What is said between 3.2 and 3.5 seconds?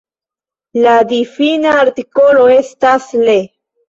Le.